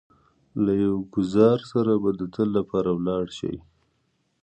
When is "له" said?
0.63-0.73